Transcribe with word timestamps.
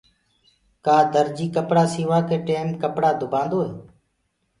ڪآ 0.85 0.97
درجي 1.13 1.47
ڪپڙآ 1.55 1.83
سينوآ 1.93 2.19
ڪي 2.29 2.37
ٽيم 2.47 2.67
ڪپڙو 2.81 3.11
دُبآندوئي 3.19 3.69